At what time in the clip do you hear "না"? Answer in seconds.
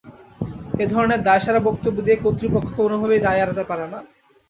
3.85-3.99